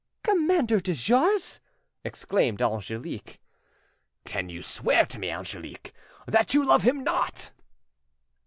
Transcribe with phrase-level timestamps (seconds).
[0.23, 1.59] "Commander de Jars!"
[2.03, 3.39] exclaimed Angelique.
[4.25, 5.93] "Can you swear to me, Angelique,
[6.25, 7.51] that you love him not?"